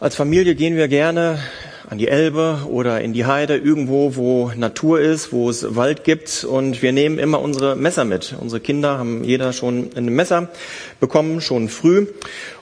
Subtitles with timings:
[0.00, 1.40] Als Familie gehen wir gerne
[1.90, 6.44] an die Elbe oder in die Heide, irgendwo, wo Natur ist, wo es Wald gibt.
[6.44, 8.36] Und wir nehmen immer unsere Messer mit.
[8.38, 10.50] Unsere Kinder haben jeder schon ein Messer
[11.00, 12.06] bekommen, schon früh.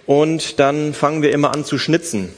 [0.07, 2.33] Und dann fangen wir immer an zu schnitzen.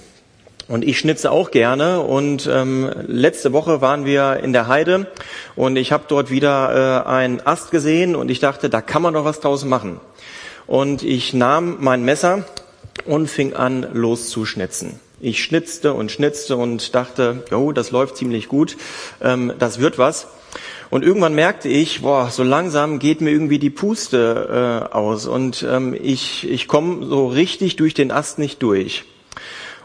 [0.67, 2.01] Und ich schnitze auch gerne.
[2.01, 5.07] Und ähm, letzte Woche waren wir in der Heide
[5.55, 9.15] und ich habe dort wieder äh, einen Ast gesehen und ich dachte, da kann man
[9.15, 10.01] doch was draus machen.
[10.67, 12.45] Und ich nahm mein Messer
[13.05, 15.01] und fing an loszuschnitzen.
[15.21, 18.77] Ich schnitzte und schnitzte und dachte, jo, das läuft ziemlich gut,
[19.21, 20.29] ähm, das wird was.
[20.91, 25.67] Und irgendwann merkte ich, boah, so langsam geht mir irgendwie die Puste äh, aus und
[25.69, 29.05] ähm, ich, ich komme so richtig durch den Ast nicht durch.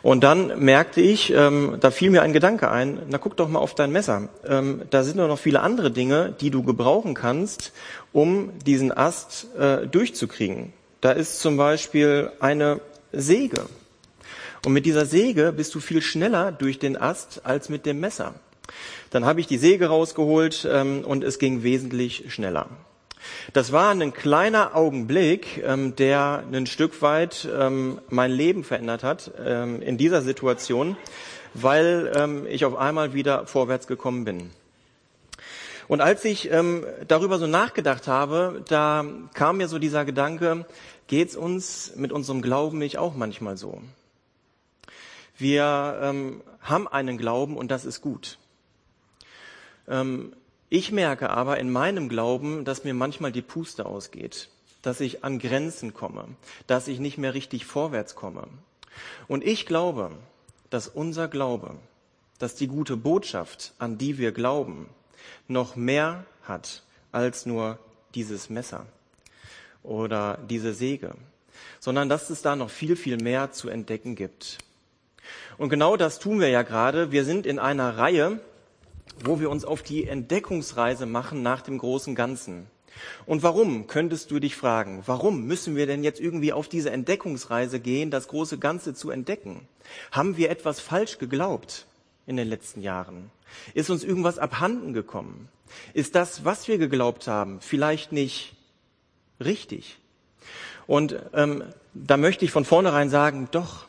[0.03, 3.59] Und dann merkte ich, ähm, da fiel mir ein Gedanke ein, na guck doch mal
[3.59, 4.27] auf dein Messer.
[4.45, 7.71] Ähm, da sind doch noch viele andere Dinge, die du gebrauchen kannst,
[8.11, 10.73] um diesen Ast äh, durchzukriegen.
[10.99, 12.81] Da ist zum Beispiel eine
[13.13, 13.65] Säge.
[14.65, 18.33] Und mit dieser Säge bist du viel schneller durch den Ast als mit dem Messer.
[19.09, 22.69] Dann habe ich die Säge rausgeholt ähm, und es ging wesentlich schneller.
[23.53, 29.31] Das war ein kleiner Augenblick, ähm, der ein Stück weit ähm, mein Leben verändert hat
[29.43, 30.97] ähm, in dieser Situation,
[31.53, 34.49] weil ähm, ich auf einmal wieder vorwärts gekommen bin.
[35.87, 40.65] Und als ich ähm, darüber so nachgedacht habe, da kam mir so dieser Gedanke,
[41.07, 43.81] geht's uns mit unserem Glauben nicht auch manchmal so?
[45.37, 48.37] Wir ähm, haben einen Glauben und das ist gut.
[49.87, 50.33] Ähm,
[50.69, 54.49] ich merke aber in meinem Glauben, dass mir manchmal die Puste ausgeht,
[54.81, 56.27] dass ich an Grenzen komme,
[56.67, 58.47] dass ich nicht mehr richtig vorwärts komme.
[59.27, 60.11] Und ich glaube,
[60.69, 61.75] dass unser Glaube,
[62.39, 64.89] dass die gute Botschaft, an die wir glauben,
[65.47, 67.79] noch mehr hat als nur
[68.15, 68.85] dieses Messer
[69.83, 71.15] oder diese Säge,
[71.79, 74.57] sondern dass es da noch viel, viel mehr zu entdecken gibt.
[75.57, 77.11] Und genau das tun wir ja gerade.
[77.11, 78.39] Wir sind in einer Reihe,
[79.23, 82.67] wo wir uns auf die Entdeckungsreise machen nach dem großen Ganzen.
[83.25, 87.79] Und warum, könntest du dich fragen, warum müssen wir denn jetzt irgendwie auf diese Entdeckungsreise
[87.79, 89.67] gehen, das große Ganze zu entdecken?
[90.11, 91.85] Haben wir etwas falsch geglaubt
[92.25, 93.31] in den letzten Jahren?
[93.73, 95.49] Ist uns irgendwas abhanden gekommen?
[95.93, 98.55] Ist das, was wir geglaubt haben, vielleicht nicht
[99.43, 99.97] richtig?
[100.87, 101.63] Und ähm,
[101.93, 103.85] da möchte ich von vornherein sagen, doch,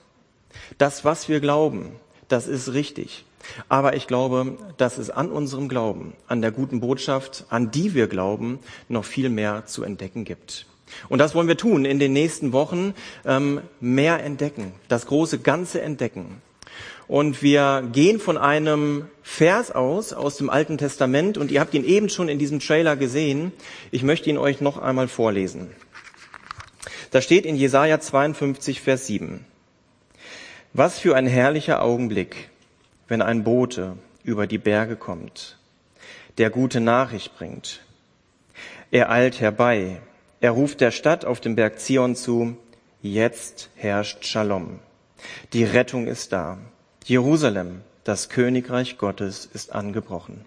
[0.79, 1.93] das, was wir glauben,
[2.29, 3.25] das ist richtig.
[3.69, 8.07] Aber ich glaube, dass es an unserem Glauben, an der guten Botschaft, an die wir
[8.07, 8.59] glauben,
[8.89, 10.67] noch viel mehr zu entdecken gibt.
[11.09, 12.95] Und das wollen wir tun in den nächsten Wochen,
[13.25, 16.41] ähm, mehr entdecken, das große Ganze entdecken.
[17.07, 21.85] Und wir gehen von einem Vers aus, aus dem Alten Testament, und ihr habt ihn
[21.85, 23.53] eben schon in diesem Trailer gesehen.
[23.91, 25.71] Ich möchte ihn euch noch einmal vorlesen.
[27.11, 29.45] Da steht in Jesaja 52, Vers 7.
[30.73, 32.49] Was für ein herrlicher Augenblick,
[33.07, 35.59] wenn ein Bote über die Berge kommt,
[36.39, 37.85] der gute Nachricht bringt.
[38.91, 40.01] Er eilt herbei,
[40.41, 42.57] er ruft der Stadt auf dem Berg Zion zu,
[43.03, 44.81] jetzt herrscht Shalom.
[45.53, 46.59] Die Rettung ist da.
[47.07, 50.43] Jerusalem, das Königreich Gottes ist angebrochen.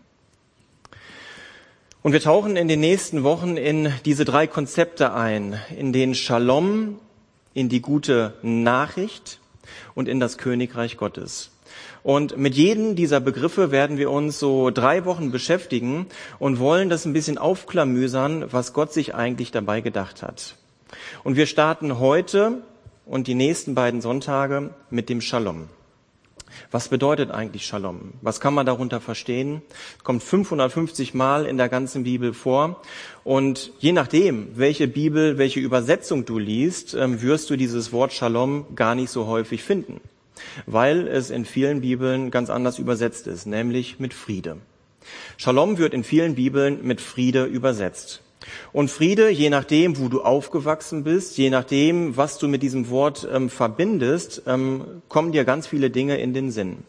[2.01, 6.97] Und wir tauchen in den nächsten Wochen in diese drei Konzepte ein, in den Shalom,
[7.53, 9.39] in die gute Nachricht
[9.93, 11.51] und in das Königreich Gottes.
[12.01, 16.07] Und mit jedem dieser Begriffe werden wir uns so drei Wochen beschäftigen
[16.39, 20.55] und wollen das ein bisschen aufklamüsern, was Gott sich eigentlich dabei gedacht hat.
[21.23, 22.63] Und wir starten heute
[23.05, 25.69] und die nächsten beiden Sonntage mit dem Shalom.
[26.71, 28.13] Was bedeutet eigentlich Shalom?
[28.21, 29.61] Was kann man darunter verstehen?
[30.03, 32.81] Kommt 550 Mal in der ganzen Bibel vor.
[33.23, 38.65] Und je nachdem, welche Bibel, welche Übersetzung du liest, ähm, wirst du dieses Wort Shalom
[38.75, 40.01] gar nicht so häufig finden
[40.65, 44.57] weil es in vielen Bibeln ganz anders übersetzt ist, nämlich mit Friede.
[45.37, 48.21] Shalom wird in vielen Bibeln mit Friede übersetzt.
[48.71, 53.27] Und Friede, je nachdem, wo du aufgewachsen bist, je nachdem, was du mit diesem Wort
[53.31, 56.83] ähm, verbindest, ähm, kommen dir ganz viele Dinge in den Sinn.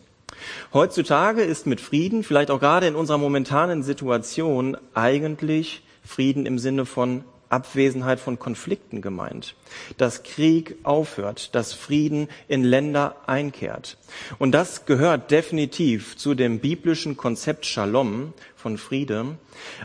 [0.73, 6.87] Heutzutage ist mit Frieden, vielleicht auch gerade in unserer momentanen Situation, eigentlich Frieden im Sinne
[6.87, 9.55] von Abwesenheit von Konflikten gemeint,
[9.97, 13.97] dass Krieg aufhört, dass Frieden in Länder einkehrt.
[14.39, 19.39] Und das gehört definitiv zu dem biblischen Konzept Shalom von Friede.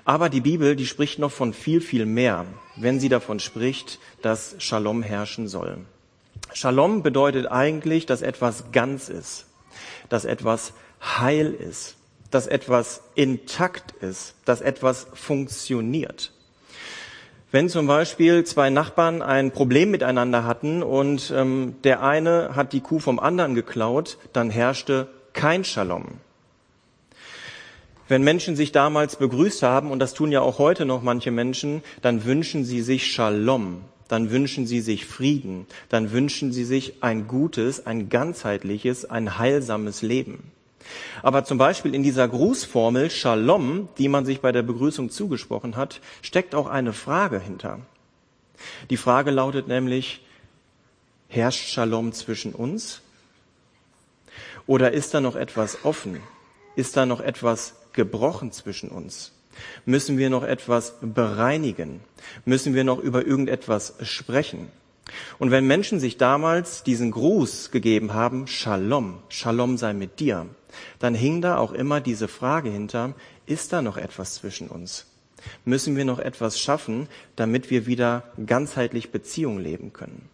[0.05, 2.45] Aber die Bibel, die spricht noch von viel, viel mehr,
[2.75, 5.77] wenn sie davon spricht, dass Shalom herrschen soll.
[6.53, 9.45] Shalom bedeutet eigentlich, dass etwas ganz ist,
[10.09, 11.95] dass etwas heil ist,
[12.29, 16.31] dass etwas intakt ist, dass etwas funktioniert.
[17.53, 22.81] Wenn zum Beispiel zwei Nachbarn ein Problem miteinander hatten und ähm, der eine hat die
[22.81, 26.05] Kuh vom anderen geklaut, dann herrschte kein Shalom.
[28.07, 31.83] Wenn Menschen sich damals begrüßt haben, und das tun ja auch heute noch manche Menschen,
[32.01, 37.27] dann wünschen sie sich Shalom, dann wünschen sie sich Frieden, dann wünschen sie sich ein
[37.27, 40.52] gutes, ein ganzheitliches, ein heilsames Leben.
[41.21, 46.01] Aber zum Beispiel in dieser Grußformel Shalom, die man sich bei der Begrüßung zugesprochen hat,
[46.21, 47.79] steckt auch eine Frage hinter.
[48.89, 50.21] Die Frage lautet nämlich,
[51.27, 53.01] herrscht Shalom zwischen uns?
[54.67, 56.19] Oder ist da noch etwas offen?
[56.75, 59.31] Ist da noch etwas gebrochen zwischen uns?
[59.85, 62.01] Müssen wir noch etwas bereinigen?
[62.45, 64.69] Müssen wir noch über irgendetwas sprechen?
[65.37, 70.47] Und wenn Menschen sich damals diesen Gruß gegeben haben, Shalom, Shalom sei mit dir,
[70.99, 73.13] dann hing da auch immer diese Frage hinter,
[73.45, 75.05] ist da noch etwas zwischen uns?
[75.65, 80.29] Müssen wir noch etwas schaffen, damit wir wieder ganzheitlich Beziehung leben können?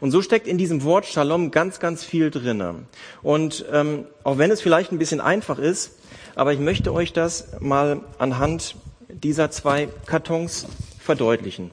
[0.00, 2.86] Und so steckt in diesem Wort Shalom ganz, ganz viel drinne.
[3.22, 5.92] Und ähm, auch wenn es vielleicht ein bisschen einfach ist,
[6.34, 8.76] aber ich möchte euch das mal anhand
[9.08, 10.66] dieser zwei Kartons
[10.98, 11.70] verdeutlichen.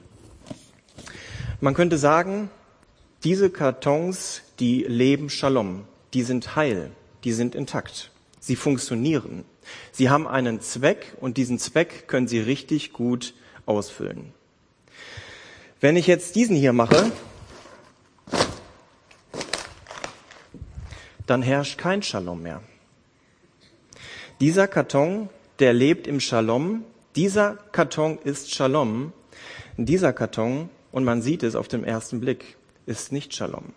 [1.60, 2.50] Man könnte sagen,
[3.24, 5.84] diese Kartons, die leben Shalom,
[6.14, 6.90] die sind heil,
[7.24, 8.10] die sind intakt,
[8.40, 9.44] sie funktionieren.
[9.92, 13.34] Sie haben einen Zweck und diesen Zweck können Sie richtig gut
[13.66, 14.32] ausfüllen.
[15.80, 17.10] Wenn ich jetzt diesen hier mache,
[21.26, 22.62] dann herrscht kein Shalom mehr.
[24.40, 25.28] Dieser Karton,
[25.60, 26.84] der lebt im Shalom,
[27.14, 29.12] dieser Karton ist Shalom,
[29.76, 33.72] dieser Karton, und man sieht es auf den ersten Blick, ist nicht Shalom.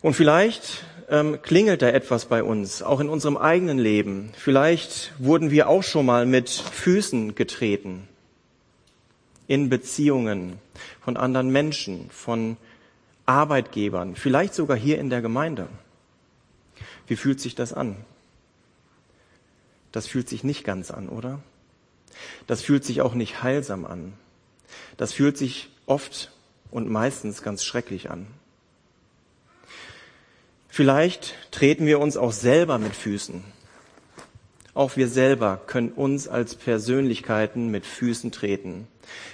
[0.00, 4.30] Und vielleicht ähm, klingelt da etwas bei uns, auch in unserem eigenen Leben.
[4.36, 8.08] Vielleicht wurden wir auch schon mal mit Füßen getreten
[9.46, 10.58] in Beziehungen
[11.00, 12.56] von anderen Menschen, von
[13.24, 15.68] Arbeitgebern, vielleicht sogar hier in der Gemeinde.
[17.06, 17.96] Wie fühlt sich das an?
[19.92, 21.40] Das fühlt sich nicht ganz an, oder?
[22.46, 24.12] Das fühlt sich auch nicht heilsam an.
[24.98, 26.30] Das fühlt sich oft
[26.70, 28.26] und meistens ganz schrecklich an.
[30.68, 33.42] Vielleicht treten wir uns auch selber mit Füßen.
[34.74, 38.86] Auch wir selber können uns als Persönlichkeiten mit Füßen treten,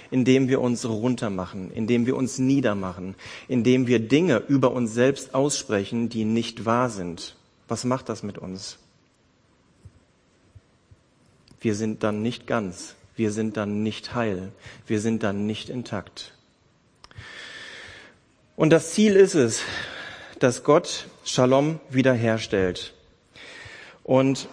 [0.09, 3.13] indem wir uns runtermachen, indem wir uns niedermachen,
[3.47, 7.35] indem wir Dinge über uns selbst aussprechen, die nicht wahr sind.
[7.67, 8.79] Was macht das mit uns?
[11.61, 14.51] Wir sind dann nicht ganz, wir sind dann nicht heil,
[14.87, 16.33] wir sind dann nicht intakt.
[18.55, 19.61] Und das Ziel ist es,
[20.39, 22.93] dass Gott Shalom wiederherstellt.
[24.03, 24.47] Und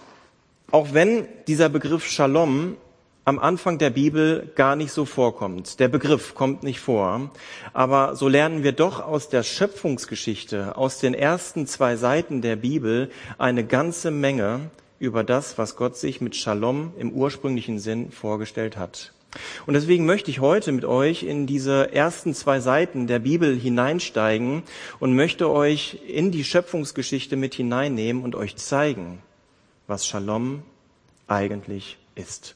[0.71, 2.77] auch wenn dieser Begriff Shalom
[3.25, 7.31] am Anfang der Bibel gar nicht so vorkommt, der Begriff kommt nicht vor,
[7.71, 13.09] aber so lernen wir doch aus der Schöpfungsgeschichte, aus den ersten zwei Seiten der Bibel
[13.37, 19.13] eine ganze Menge über das, was Gott sich mit Shalom im ursprünglichen Sinn vorgestellt hat.
[19.65, 24.63] Und deswegen möchte ich heute mit euch in diese ersten zwei Seiten der Bibel hineinsteigen
[24.99, 29.19] und möchte euch in die Schöpfungsgeschichte mit hineinnehmen und euch zeigen,
[29.87, 30.63] was Shalom
[31.27, 32.55] eigentlich ist.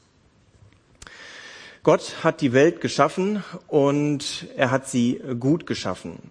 [1.82, 6.30] Gott hat die Welt geschaffen und er hat sie gut geschaffen.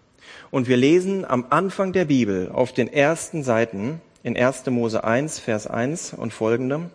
[0.52, 4.66] Und wir lesen am Anfang der Bibel auf den ersten Seiten in 1.
[4.68, 6.90] Mose 1, Vers 1 und folgende.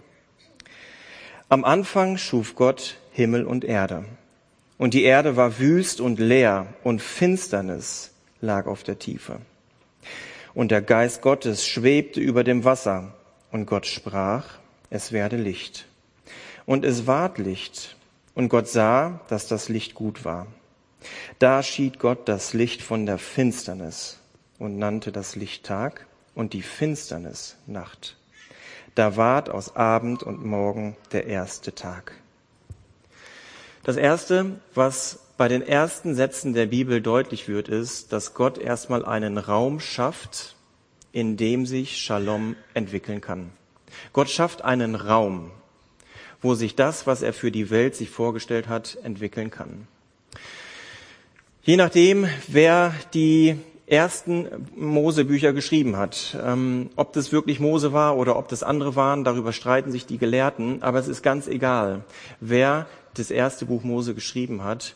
[1.49, 4.05] Am Anfang schuf Gott Himmel und Erde.
[4.79, 9.39] Und die Erde war wüst und leer und Finsternis lag auf der Tiefe.
[10.55, 13.15] Und der Geist Gottes schwebte über dem Wasser.
[13.51, 14.59] Und Gott sprach,
[14.91, 15.87] es werde Licht.
[16.67, 17.97] Und es ward Licht.
[18.35, 20.47] Und Gott sah, dass das Licht gut war.
[21.39, 24.19] Da schied Gott das Licht von der Finsternis
[24.59, 28.17] und nannte das Licht Tag und die Finsternis Nacht.
[28.95, 32.22] Da ward aus Abend und Morgen der erste Tag.
[33.85, 39.05] Das erste, was bei den ersten Sätzen der Bibel deutlich wird, ist, dass Gott erstmal
[39.05, 40.55] einen Raum schafft,
[41.11, 43.51] in dem sich Shalom entwickeln kann.
[44.13, 45.51] Gott schafft einen Raum,
[46.41, 49.89] wo sich das, was er für die Welt sich vorgestellt hat, entwickeln kann.
[51.63, 54.47] Je nachdem, wer die ersten
[54.77, 56.37] Mosebücher geschrieben hat.
[56.43, 60.19] Ähm, ob das wirklich Mose war oder ob das andere waren, darüber streiten sich die
[60.19, 62.05] Gelehrten, aber es ist ganz egal,
[62.41, 64.95] wer das erste Buch Mose geschrieben hat.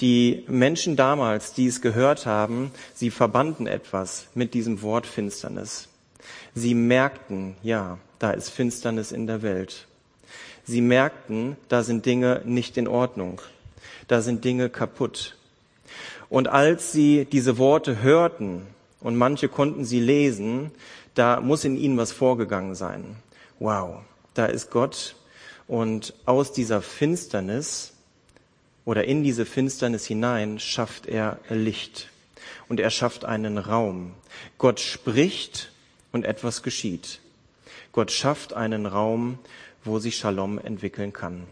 [0.00, 5.88] Die Menschen damals, die es gehört haben, sie verbanden etwas mit diesem Wort Finsternis.
[6.54, 9.86] Sie merkten, ja, da ist Finsternis in der Welt.
[10.64, 13.40] Sie merkten, da sind Dinge nicht in Ordnung.
[14.08, 15.36] Da sind Dinge kaputt.
[16.28, 18.66] Und als sie diese Worte hörten,
[19.00, 20.70] und manche konnten sie lesen,
[21.14, 23.16] da muss in ihnen was vorgegangen sein.
[23.58, 23.98] Wow,
[24.32, 25.14] da ist Gott
[25.66, 27.92] und aus dieser Finsternis
[28.84, 32.10] oder in diese Finsternis hinein schafft er Licht
[32.68, 34.12] und er schafft einen Raum.
[34.58, 35.72] Gott spricht
[36.12, 37.20] und etwas geschieht.
[37.92, 39.38] Gott schafft einen Raum,
[39.84, 41.44] wo sich Shalom entwickeln kann.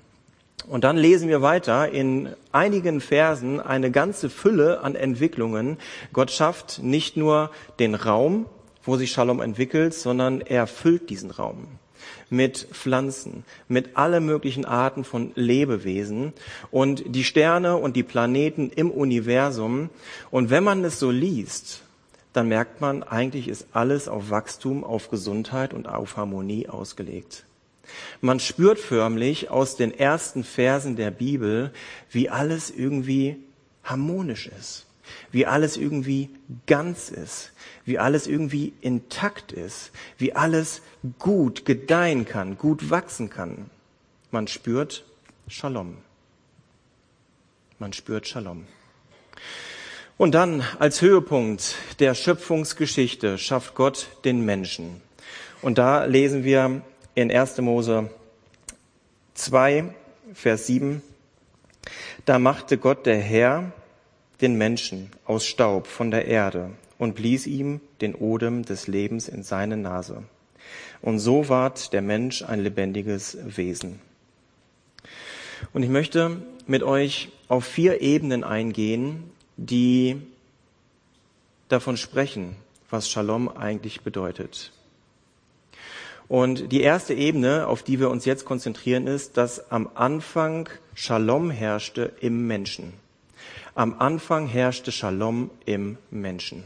[0.68, 5.78] Und dann lesen wir weiter in einigen Versen eine ganze Fülle an Entwicklungen.
[6.12, 8.46] Gott schafft nicht nur den Raum,
[8.84, 11.66] wo sich Shalom entwickelt, sondern er füllt diesen Raum
[12.30, 16.32] mit Pflanzen, mit alle möglichen Arten von Lebewesen
[16.70, 19.90] und die Sterne und die Planeten im Universum.
[20.30, 21.82] Und wenn man es so liest,
[22.32, 27.44] dann merkt man, eigentlich ist alles auf Wachstum, auf Gesundheit und auf Harmonie ausgelegt.
[28.20, 31.72] Man spürt förmlich aus den ersten Versen der Bibel,
[32.10, 33.36] wie alles irgendwie
[33.84, 34.86] harmonisch ist,
[35.30, 36.30] wie alles irgendwie
[36.66, 37.52] ganz ist,
[37.84, 40.82] wie alles irgendwie intakt ist, wie alles
[41.18, 43.70] gut gedeihen kann, gut wachsen kann.
[44.30, 45.04] Man spürt
[45.48, 45.98] Shalom.
[47.78, 48.66] Man spürt Shalom.
[50.16, 55.00] Und dann als Höhepunkt der Schöpfungsgeschichte schafft Gott den Menschen.
[55.62, 56.82] Und da lesen wir
[57.14, 57.58] in 1.
[57.58, 58.10] Mose
[59.34, 59.94] 2,
[60.34, 61.02] Vers 7,
[62.24, 63.72] da machte Gott der Herr
[64.42, 69.42] den Menschen aus Staub von der Erde und blies ihm den Odem des Lebens in
[69.42, 70.24] seine Nase.
[71.00, 74.00] Und so ward der Mensch ein lebendiges Wesen.
[75.72, 80.20] Und ich möchte mit euch auf vier Ebenen eingehen, die
[81.68, 82.56] davon sprechen,
[82.90, 84.72] was Shalom eigentlich bedeutet.
[86.28, 91.50] Und die erste Ebene, auf die wir uns jetzt konzentrieren, ist, dass am Anfang Shalom
[91.50, 93.01] herrschte im Menschen.
[93.74, 96.62] Am Anfang herrschte Shalom im Menschen.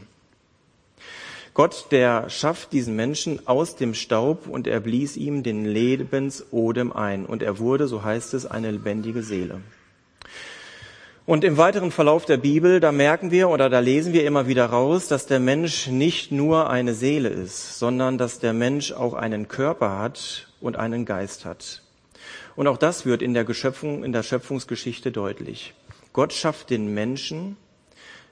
[1.53, 7.25] Gott, der schafft diesen Menschen aus dem Staub und er blies ihm den Lebensodem ein
[7.25, 9.61] und er wurde, so heißt es, eine lebendige Seele.
[11.25, 14.65] Und im weiteren Verlauf der Bibel, da merken wir oder da lesen wir immer wieder
[14.65, 19.47] raus, dass der Mensch nicht nur eine Seele ist, sondern dass der Mensch auch einen
[19.47, 21.83] Körper hat und einen Geist hat.
[22.57, 25.73] Und auch das wird in der Geschöpfung, in der Schöpfungsgeschichte deutlich.
[26.13, 27.57] Gott schafft den Menschen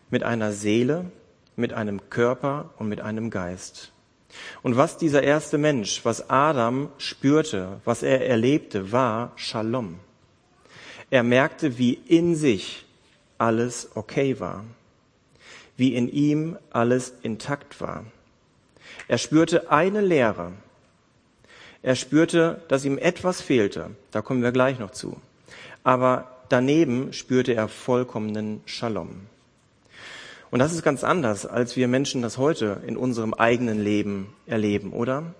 [0.10, 1.12] mit einer Seele,
[1.56, 3.92] mit einem Körper und mit einem Geist.
[4.64, 10.00] Und was dieser erste Mensch, was Adam spürte, was er erlebte, war Shalom.
[11.10, 12.86] Er merkte, wie in sich
[13.38, 14.66] alles okay war,
[15.78, 18.06] wie in ihm alles intakt war.
[19.08, 20.54] Er spürte eine Leere.
[21.82, 23.92] Er spürte, dass ihm etwas fehlte.
[24.12, 25.22] Da kommen wir gleich noch zu.
[25.84, 29.22] Aber daneben spürte er vollkommenen Shalom.
[30.52, 34.94] Und das ist ganz anders, als wir Menschen das heute in unserem eigenen Leben erleben,
[34.94, 35.34] oder?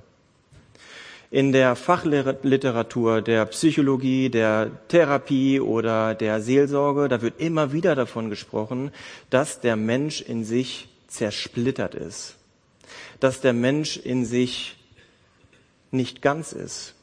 [1.36, 8.30] in der Fachliteratur der Psychologie, der Therapie oder der Seelsorge, da wird immer wieder davon
[8.30, 8.90] gesprochen,
[9.30, 12.36] dass der Mensch in sich zersplittert ist,
[13.20, 14.78] dass der Mensch in sich
[15.92, 16.94] nicht ganz ist,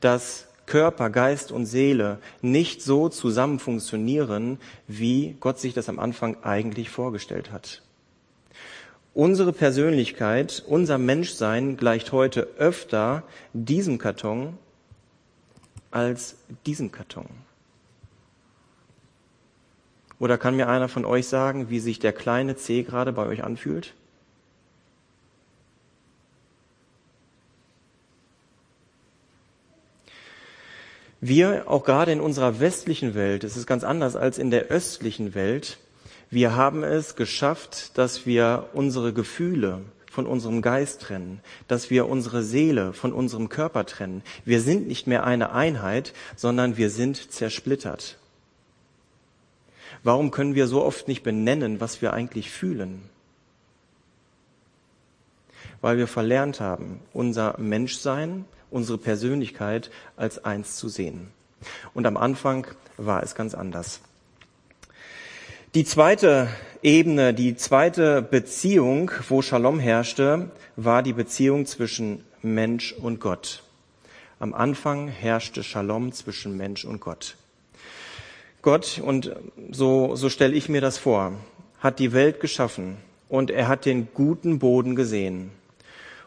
[0.00, 6.36] dass Körper, Geist und Seele nicht so zusammen funktionieren, wie Gott sich das am Anfang
[6.44, 7.82] eigentlich vorgestellt hat.
[9.12, 14.56] Unsere Persönlichkeit, unser Menschsein gleicht heute öfter diesem Karton
[15.90, 16.36] als
[16.66, 17.26] diesem Karton.
[20.20, 23.42] Oder kann mir einer von euch sagen, wie sich der kleine C gerade bei euch
[23.42, 23.94] anfühlt?
[31.20, 35.34] Wir, auch gerade in unserer westlichen Welt, es ist ganz anders als in der östlichen
[35.34, 35.78] Welt,
[36.30, 42.42] wir haben es geschafft, dass wir unsere Gefühle von unserem Geist trennen, dass wir unsere
[42.42, 44.22] Seele von unserem Körper trennen.
[44.44, 48.16] Wir sind nicht mehr eine Einheit, sondern wir sind zersplittert.
[50.02, 53.02] Warum können wir so oft nicht benennen, was wir eigentlich fühlen?
[55.80, 61.28] Weil wir verlernt haben, unser Menschsein, unsere Persönlichkeit als eins zu sehen.
[61.94, 64.00] Und am Anfang war es ganz anders.
[65.74, 66.48] Die zweite
[66.82, 73.62] Ebene, die zweite Beziehung, wo Shalom herrschte, war die Beziehung zwischen Mensch und Gott.
[74.40, 77.36] Am Anfang herrschte Shalom zwischen Mensch und Gott.
[78.62, 79.36] Gott, und
[79.70, 81.34] so, so stelle ich mir das vor,
[81.78, 82.96] hat die Welt geschaffen
[83.28, 85.50] und er hat den guten Boden gesehen.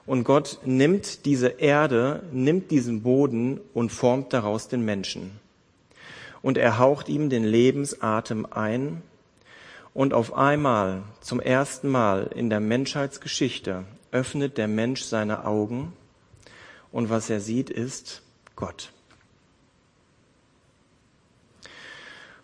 [0.05, 5.39] Und Gott nimmt diese Erde, nimmt diesen Boden und formt daraus den Menschen.
[6.43, 9.01] und er haucht ihm den Lebensatem ein
[9.95, 15.93] und auf einmal, zum ersten Mal in der Menschheitsgeschichte, öffnet der Mensch seine Augen
[16.91, 18.21] und was er sieht ist
[18.55, 18.91] Gott.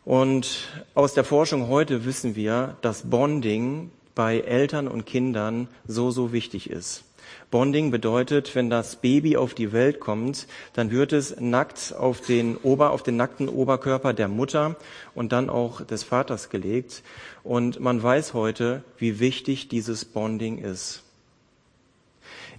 [0.05, 6.31] Und aus der Forschung heute wissen wir, dass Bonding bei Eltern und Kindern so, so
[6.31, 7.03] wichtig ist.
[7.51, 12.57] Bonding bedeutet, wenn das Baby auf die Welt kommt, dann wird es nackt auf den,
[12.57, 14.75] Ober, auf den nackten Oberkörper der Mutter
[15.15, 17.01] und dann auch des Vaters gelegt.
[17.43, 21.03] Und man weiß heute, wie wichtig dieses Bonding ist.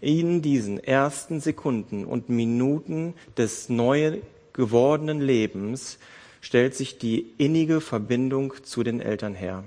[0.01, 4.19] In diesen ersten Sekunden und Minuten des neu
[4.53, 5.99] gewordenen Lebens
[6.41, 9.63] stellt sich die innige Verbindung zu den Eltern her,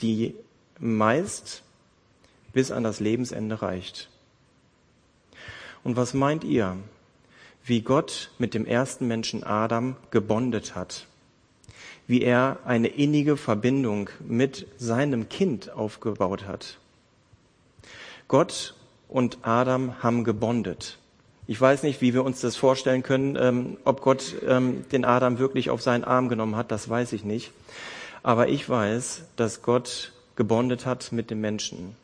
[0.00, 0.34] die
[0.78, 1.62] meist
[2.52, 4.08] bis an das Lebensende reicht.
[5.88, 6.76] Und was meint ihr,
[7.64, 11.06] wie Gott mit dem ersten Menschen Adam gebondet hat?
[12.06, 16.76] Wie er eine innige Verbindung mit seinem Kind aufgebaut hat?
[18.28, 18.74] Gott
[19.08, 20.98] und Adam haben gebondet.
[21.46, 25.38] Ich weiß nicht, wie wir uns das vorstellen können, ähm, ob Gott ähm, den Adam
[25.38, 27.50] wirklich auf seinen Arm genommen hat, das weiß ich nicht.
[28.22, 31.96] Aber ich weiß, dass Gott gebondet hat mit dem Menschen,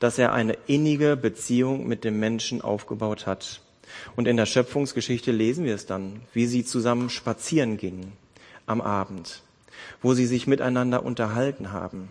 [0.00, 3.60] dass er eine innige Beziehung mit dem Menschen aufgebaut hat.
[4.16, 8.12] Und in der Schöpfungsgeschichte lesen wir es dann, wie sie zusammen spazieren gingen
[8.64, 9.42] am Abend,
[10.00, 12.08] wo sie sich miteinander unterhalten haben,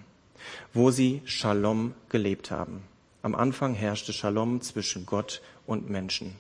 [0.74, 2.84] wo sie Shalom gelebt haben.
[3.24, 6.36] Am Anfang herrschte Shalom zwischen Gott und Menschen.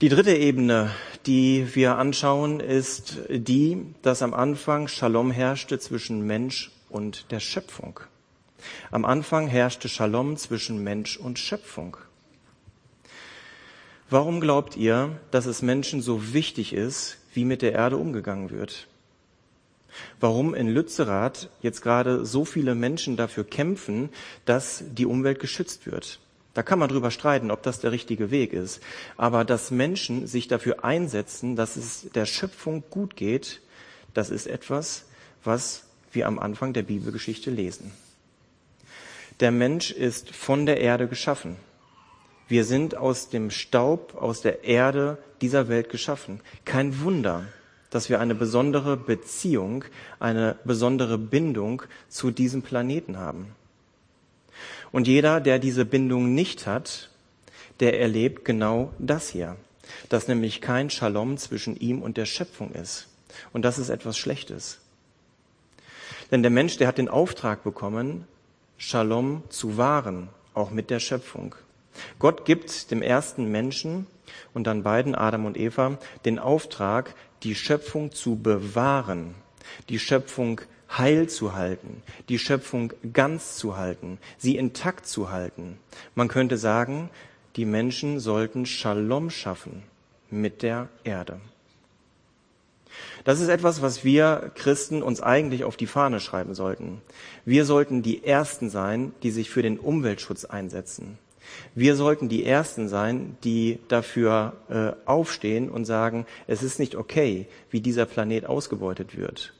[0.00, 0.92] Die dritte Ebene,
[1.26, 8.00] die wir anschauen, ist die, dass am Anfang Shalom herrschte zwischen Mensch und der Schöpfung.
[8.90, 11.98] Am Anfang herrschte Shalom zwischen Mensch und Schöpfung.
[14.08, 18.88] Warum glaubt ihr, dass es Menschen so wichtig ist, wie mit der Erde umgegangen wird?
[20.18, 24.08] Warum in Lützerath jetzt gerade so viele Menschen dafür kämpfen,
[24.46, 26.20] dass die Umwelt geschützt wird?
[26.54, 28.80] Da kann man drüber streiten, ob das der richtige Weg ist.
[29.16, 33.60] Aber dass Menschen sich dafür einsetzen, dass es der Schöpfung gut geht,
[34.14, 35.04] das ist etwas,
[35.44, 37.92] was wir am Anfang der Bibelgeschichte lesen.
[39.38, 41.56] Der Mensch ist von der Erde geschaffen.
[42.48, 46.40] Wir sind aus dem Staub, aus der Erde dieser Welt geschaffen.
[46.64, 47.44] Kein Wunder,
[47.90, 49.84] dass wir eine besondere Beziehung,
[50.18, 53.54] eine besondere Bindung zu diesem Planeten haben.
[54.92, 57.10] Und jeder, der diese Bindung nicht hat,
[57.80, 59.56] der erlebt genau das hier,
[60.08, 63.08] dass nämlich kein Shalom zwischen ihm und der Schöpfung ist.
[63.52, 64.80] Und das ist etwas Schlechtes.
[66.30, 68.26] Denn der Mensch, der hat den Auftrag bekommen,
[68.76, 71.54] Shalom zu wahren, auch mit der Schöpfung.
[72.18, 74.06] Gott gibt dem ersten Menschen
[74.54, 79.34] und dann beiden, Adam und Eva, den Auftrag, die Schöpfung zu bewahren,
[79.88, 80.60] die Schöpfung
[80.96, 85.78] heil zu halten, die Schöpfung ganz zu halten, sie intakt zu halten.
[86.14, 87.10] Man könnte sagen,
[87.56, 89.82] die Menschen sollten Shalom schaffen
[90.30, 91.40] mit der Erde.
[93.24, 97.00] Das ist etwas, was wir Christen uns eigentlich auf die Fahne schreiben sollten.
[97.44, 101.18] Wir sollten die Ersten sein, die sich für den Umweltschutz einsetzen.
[101.74, 107.46] Wir sollten die Ersten sein, die dafür äh, aufstehen und sagen, es ist nicht okay,
[107.70, 109.52] wie dieser Planet ausgebeutet wird.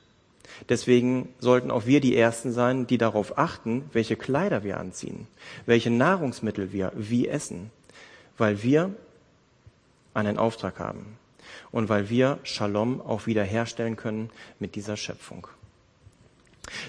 [0.68, 5.26] Deswegen sollten auch wir die Ersten sein, die darauf achten, welche Kleider wir anziehen,
[5.66, 7.70] welche Nahrungsmittel wir wie essen,
[8.38, 8.94] weil wir
[10.14, 11.18] einen Auftrag haben
[11.70, 15.46] und weil wir Shalom auch wiederherstellen können mit dieser Schöpfung.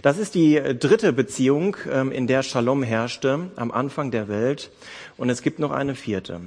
[0.01, 4.71] Das ist die dritte Beziehung, ähm, in der Shalom herrschte am Anfang der Welt.
[5.17, 6.41] Und es gibt noch eine vierte.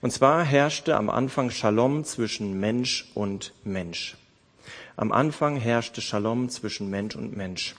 [0.00, 4.16] Und zwar herrschte am Anfang Shalom zwischen Mensch und Mensch.
[4.96, 7.74] Am Anfang herrschte Shalom zwischen Mensch und Mensch.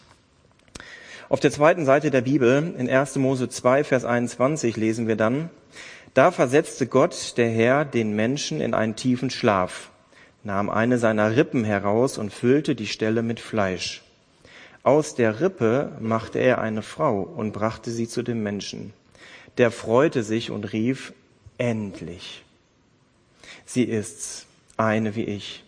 [1.30, 3.16] Auf der zweiten Seite der Bibel, in 1.
[3.16, 5.50] Mose 2, Vers 21, lesen wir dann,
[6.14, 9.92] da versetzte Gott, der Herr, den Menschen in einen tiefen Schlaf,
[10.44, 14.04] nahm eine seiner Rippen heraus und füllte die Stelle mit Fleisch.
[14.84, 18.92] Aus der Rippe machte er eine Frau und brachte sie zu dem Menschen.
[19.58, 21.14] Der freute sich und rief,
[21.58, 22.44] endlich.
[23.66, 25.65] Sie ist's, eine wie ich.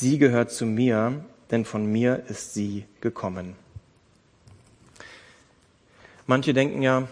[0.00, 3.54] Sie gehört zu mir, denn von mir ist sie gekommen.
[6.26, 7.06] Manche denken ja,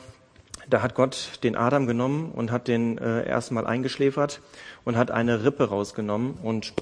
[0.70, 4.40] da hat Gott den Adam genommen und hat den äh, erstmal eingeschläfert
[4.87, 6.72] und hat eine Rippe rausgenommen und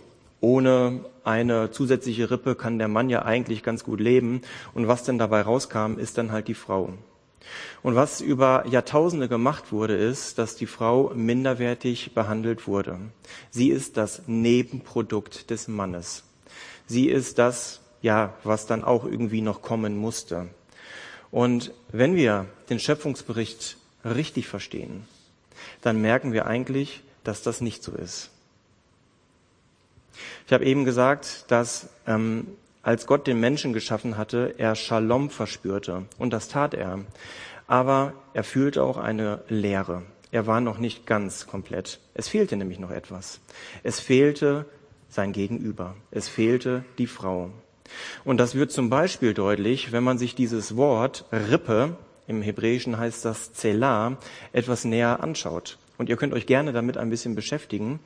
[0.40, 4.42] ohne eine zusätzliche Rippe kann der Mann ja eigentlich ganz gut leben
[4.74, 6.92] und was denn dabei rauskam, ist dann halt die Frau.
[7.82, 12.98] Und was über Jahrtausende gemacht wurde, ist, dass die Frau minderwertig behandelt wurde.
[13.50, 16.24] Sie ist das Nebenprodukt des Mannes.
[16.86, 20.48] Sie ist das, ja, was dann auch irgendwie noch kommen musste.
[21.30, 25.04] Und wenn wir den Schöpfungsbericht richtig verstehen,
[25.82, 28.30] dann merken wir eigentlich, dass das nicht so ist.
[30.46, 32.46] Ich habe eben gesagt, dass ähm,
[32.86, 36.04] als Gott den Menschen geschaffen hatte, er Shalom verspürte.
[36.18, 37.00] Und das tat er.
[37.66, 40.04] Aber er fühlte auch eine Leere.
[40.30, 41.98] Er war noch nicht ganz komplett.
[42.14, 43.40] Es fehlte nämlich noch etwas.
[43.82, 44.66] Es fehlte
[45.08, 45.96] sein Gegenüber.
[46.12, 47.50] Es fehlte die Frau.
[48.24, 51.96] Und das wird zum Beispiel deutlich, wenn man sich dieses Wort Rippe,
[52.28, 54.16] im Hebräischen heißt das Zelah,
[54.52, 55.76] etwas näher anschaut.
[55.98, 58.00] Und ihr könnt euch gerne damit ein bisschen beschäftigen.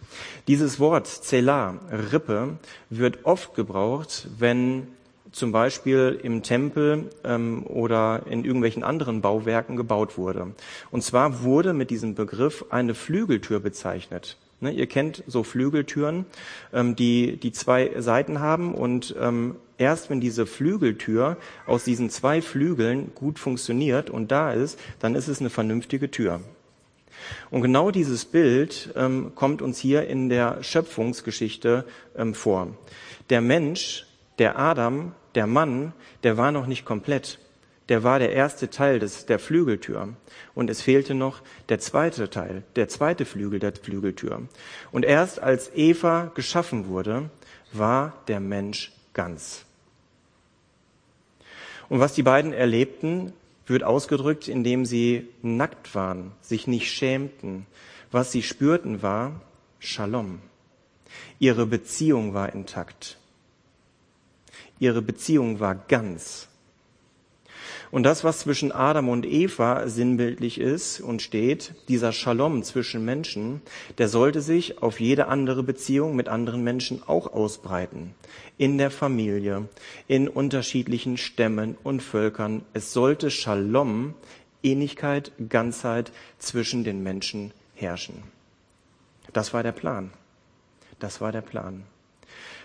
[0.47, 1.79] Dieses Wort Zelah,
[2.13, 4.87] Rippe, wird oft gebraucht, wenn
[5.33, 10.55] zum Beispiel im Tempel ähm, oder in irgendwelchen anderen Bauwerken gebaut wurde.
[10.91, 14.37] Und zwar wurde mit diesem Begriff eine Flügeltür bezeichnet.
[14.63, 16.27] Ne, ihr kennt so Flügeltüren,
[16.73, 22.43] ähm, die, die zwei Seiten haben und ähm, erst wenn diese Flügeltür aus diesen zwei
[22.43, 26.41] Flügeln gut funktioniert und da ist, dann ist es eine vernünftige Tür.
[27.51, 31.85] Und genau dieses Bild ähm, kommt uns hier in der Schöpfungsgeschichte
[32.17, 32.69] ähm, vor.
[33.31, 34.07] Der Mensch,
[34.39, 37.39] der Adam, der Mann, der war noch nicht komplett.
[37.89, 40.11] Der war der erste Teil des, der Flügeltür.
[40.55, 44.43] Und es fehlte noch der zweite Teil, der zweite Flügel der Flügeltür.
[44.93, 47.31] Und erst als Eva geschaffen wurde,
[47.73, 49.65] war der Mensch ganz.
[51.89, 53.33] Und was die beiden erlebten,
[53.71, 57.67] wird ausgedrückt, indem sie nackt waren, sich nicht schämten.
[58.11, 59.41] Was sie spürten war
[59.79, 60.41] Shalom.
[61.39, 63.19] Ihre Beziehung war intakt.
[64.79, 66.50] Ihre Beziehung war ganz.
[67.91, 73.63] Und das, was zwischen Adam und Eva sinnbildlich ist und steht, dieser Shalom zwischen Menschen,
[73.99, 78.15] der sollte sich auf jede andere Beziehung mit anderen Menschen auch ausbreiten.
[78.59, 79.69] In der Familie,
[80.07, 82.63] in unterschiedlichen Stämmen und Völkern.
[82.75, 84.15] Es sollte Shalom,
[84.63, 88.23] Ähnlichkeit, Ganzheit zwischen den Menschen herrschen.
[89.33, 90.11] Das war der Plan.
[91.01, 91.83] Das war der Plan.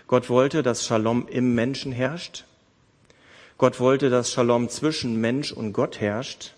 [0.06, 2.45] Gott wollte, dass Shalom im Menschen herrscht
[3.58, 6.52] Gott wollte, dass Shalom zwischen Mensch und Gott herrscht.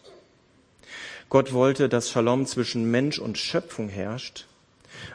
[1.28, 4.46] Gott wollte, dass Shalom zwischen Mensch und Schöpfung herrscht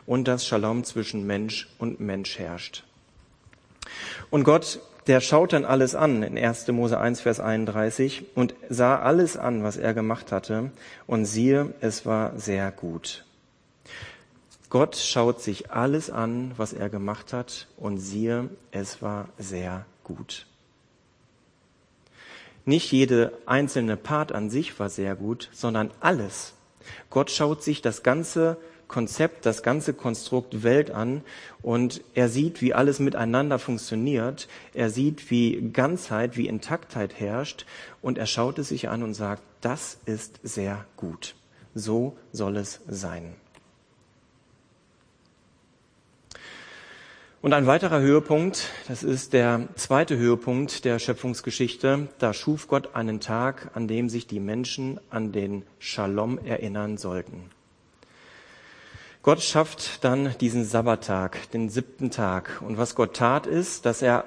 [0.06, 2.86] und dass Shalom zwischen Mensch und Mensch herrscht.
[4.30, 6.70] Und Gott, der schaut dann alles an in 1.
[6.70, 10.72] Mose 1, Vers 31 und sah alles an, was er gemacht hatte
[11.06, 13.26] und siehe, es war sehr gut.
[14.70, 20.48] Gott schaut sich alles an, was er gemacht hat und siehe, es war sehr gut.
[22.66, 26.54] Nicht jede einzelne Part an sich war sehr gut, sondern alles.
[27.10, 31.24] Gott schaut sich das ganze Konzept, das ganze Konstrukt Welt an
[31.62, 34.48] und er sieht, wie alles miteinander funktioniert.
[34.74, 37.66] Er sieht, wie Ganzheit, wie Intaktheit herrscht
[38.02, 41.36] und er schaut es sich an und sagt, das ist sehr gut.
[41.74, 43.34] So soll es sein.
[47.44, 53.20] Und ein weiterer Höhepunkt, das ist der zweite Höhepunkt der Schöpfungsgeschichte, da schuf Gott einen
[53.20, 57.50] Tag, an dem sich die Menschen an den Shalom erinnern sollten.
[59.24, 62.62] Gott schafft dann diesen Sabbattag, den siebten Tag.
[62.62, 64.24] Und was Gott tat ist, dass er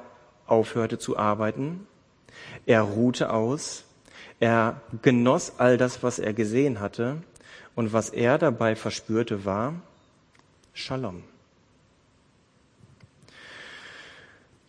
[0.47, 1.87] aufhörte zu arbeiten.
[2.67, 3.85] Er ruhte aus.
[4.41, 7.23] Er genoss all das, was er gesehen hatte.
[7.75, 9.73] Und was er dabei verspürte, war
[10.75, 11.23] Shalom.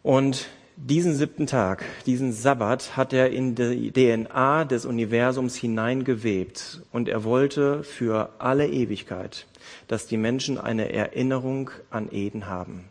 [0.08, 7.10] Und diesen siebten Tag, diesen Sabbat hat er in die DNA des Universums hineingewebt und
[7.10, 9.48] er wollte für alle Ewigkeit,
[9.90, 12.86] dass die Menschen eine Erinnerung an Eden haben.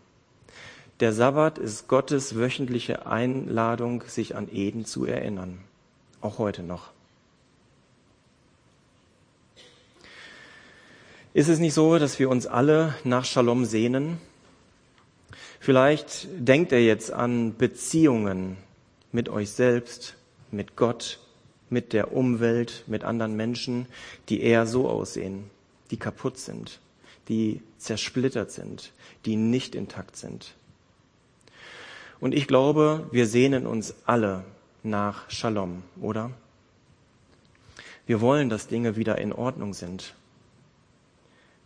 [1.01, 5.61] Der Sabbat ist Gottes wöchentliche Einladung, sich an Eden zu erinnern.
[6.21, 6.91] Auch heute noch.
[11.33, 14.19] Ist es nicht so, dass wir uns alle nach Shalom sehnen?
[15.67, 18.57] Vielleicht denkt er jetzt an Beziehungen
[19.11, 20.15] mit euch selbst,
[20.53, 21.19] mit Gott,
[21.71, 23.87] mit der Umwelt, mit anderen Menschen,
[24.29, 25.51] die eher so aussehen,
[25.91, 26.79] die kaputt sind,
[27.29, 28.93] die zersplittert sind,
[29.25, 30.55] die nicht intakt sind.
[32.21, 34.45] Und ich glaube, wir sehnen uns alle
[34.85, 36.31] nach Shalom, oder?
[38.07, 40.15] Wir wollen, dass Dinge wieder in Ordnung sind.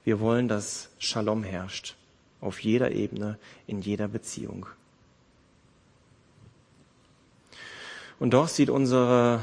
[0.04, 1.96] Wir wollen, dass Shalom herrscht
[2.40, 4.66] auf jeder Ebene, in jeder Beziehung.
[8.18, 9.40] Und doch sieht unsere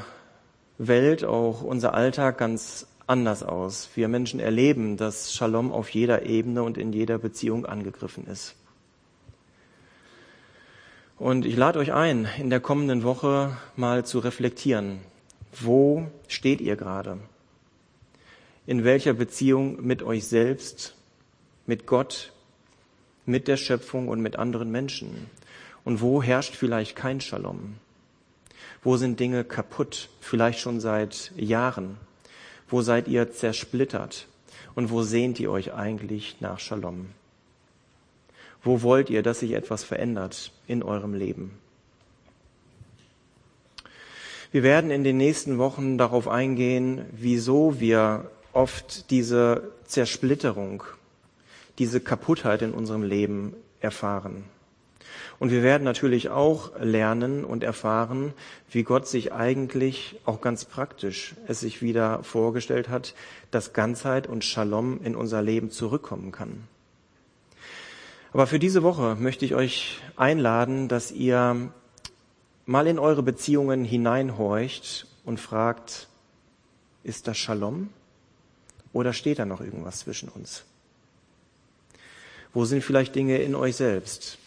[0.78, 3.90] Welt, auch unser Alltag ganz anders aus.
[3.96, 8.56] Wir Menschen erleben, dass Shalom auf jeder Ebene und in jeder Beziehung angegriffen ist.
[11.18, 15.00] Und ich lade euch ein, in der kommenden Woche mal zu reflektieren.
[15.60, 17.18] Wo steht ihr gerade?
[18.68, 20.94] In welcher Beziehung mit euch selbst,
[21.66, 22.34] mit Gott,
[23.28, 25.30] mit der Schöpfung und mit anderen Menschen?
[25.84, 27.76] Und wo herrscht vielleicht kein Shalom?
[28.84, 31.98] Wo sind Dinge kaputt, vielleicht schon seit Jahren?
[32.68, 34.28] Wo seid ihr zersplittert?
[34.76, 37.08] Und wo sehnt ihr euch eigentlich nach Shalom?
[38.64, 41.52] Wo wollt ihr, dass sich etwas verändert in eurem Leben?
[44.52, 50.84] Wir werden in den nächsten Wochen darauf eingehen, wieso wir oft diese Zersplitterung,
[51.80, 54.46] diese Kaputtheit in unserem Leben erfahren.
[55.40, 58.34] Und wir werden natürlich auch lernen und erfahren,
[58.72, 63.14] wie Gott sich eigentlich auch ganz praktisch es sich wieder vorgestellt hat,
[63.52, 66.64] dass Ganzheit und Shalom in unser Leben zurückkommen kann.
[68.34, 71.72] Aber für diese Woche möchte ich euch einladen, dass ihr
[72.66, 76.08] mal in eure Beziehungen hineinhorcht und fragt,
[77.04, 77.90] ist das Shalom
[78.92, 80.66] oder steht da noch irgendwas zwischen uns?
[82.58, 84.40] Wo sind vielleicht Dinge in euch selbst,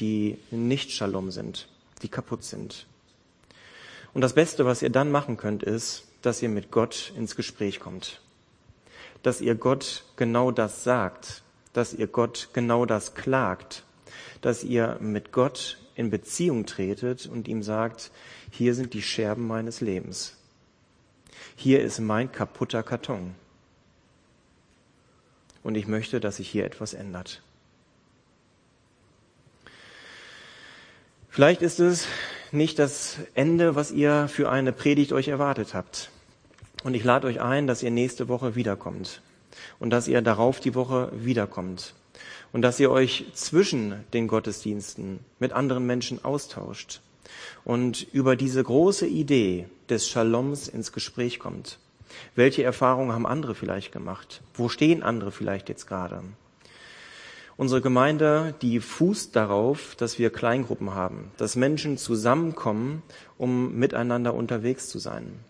[0.00, 1.66] die nicht Shalom sind,
[2.02, 2.84] die kaputt sind?
[4.12, 7.80] Und das Beste, was ihr dann machen könnt, ist, dass ihr mit Gott ins Gespräch
[7.80, 8.20] kommt.
[9.22, 13.82] Dass ihr Gott genau das sagt, dass ihr Gott genau das klagt,
[14.42, 18.10] dass ihr mit Gott in Beziehung tretet und ihm sagt,
[18.50, 20.36] hier sind die Scherben meines Lebens.
[21.56, 23.34] Hier ist mein kaputter Karton.
[25.68, 27.42] Und ich möchte, dass sich hier etwas ändert.
[31.28, 32.06] Vielleicht ist es
[32.52, 36.10] nicht das Ende, was ihr für eine Predigt euch erwartet habt.
[36.84, 39.20] Und ich lade euch ein, dass ihr nächste Woche wiederkommt
[39.78, 41.92] und dass ihr darauf die Woche wiederkommt
[42.54, 47.02] und dass ihr euch zwischen den Gottesdiensten mit anderen Menschen austauscht
[47.66, 51.78] und über diese große Idee des Shaloms ins Gespräch kommt.
[52.34, 54.42] Welche Erfahrungen haben andere vielleicht gemacht?
[54.54, 56.22] Wo stehen andere vielleicht jetzt gerade?
[57.56, 63.02] Unsere Gemeinde, die fußt darauf, dass wir Kleingruppen haben, dass Menschen zusammenkommen,
[63.36, 65.40] um miteinander unterwegs zu sein.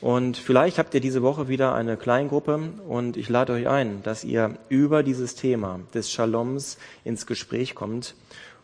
[0.00, 4.24] Und vielleicht habt ihr diese Woche wieder eine Kleingruppe und ich lade euch ein, dass
[4.24, 8.14] ihr über dieses Thema des Shaloms ins Gespräch kommt,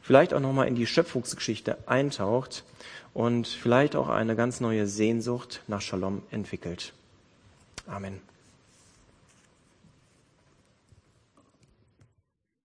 [0.00, 2.64] vielleicht auch nochmal in die Schöpfungsgeschichte eintaucht
[3.14, 6.92] und vielleicht auch eine ganz neue Sehnsucht nach Shalom entwickelt.
[7.88, 8.33] Amen.